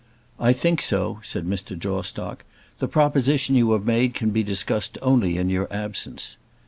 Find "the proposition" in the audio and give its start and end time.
2.79-3.53